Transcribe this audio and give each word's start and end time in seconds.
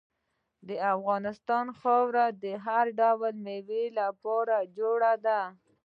د 0.67 0.69
افغانستان 0.93 1.65
خاوره 1.79 2.25
د 2.43 2.45
هر 2.65 2.85
ډول 2.99 3.33
میوې 3.45 3.83
لپاره 3.99 4.55
جوړه 4.77 5.13
ده. 5.25 5.41